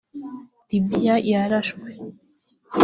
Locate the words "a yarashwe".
1.13-1.87